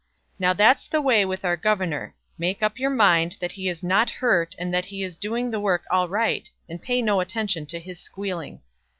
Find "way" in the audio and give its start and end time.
0.99-1.25